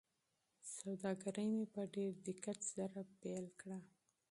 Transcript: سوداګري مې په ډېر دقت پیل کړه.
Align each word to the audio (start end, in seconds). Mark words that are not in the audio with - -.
سوداګري 0.77 1.45
مې 1.53 1.65
په 1.73 1.81
ډېر 1.95 2.11
دقت 2.27 2.59
پیل 3.21 3.45
کړه. 3.59 3.79